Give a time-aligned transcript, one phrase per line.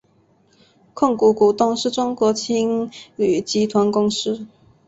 [0.95, 4.47] 控股股东是中国青旅集团公司。